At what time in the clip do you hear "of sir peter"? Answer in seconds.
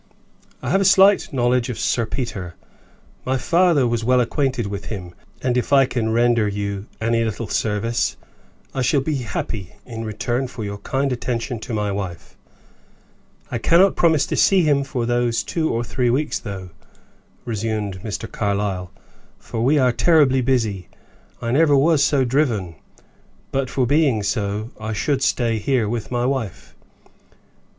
1.69-2.55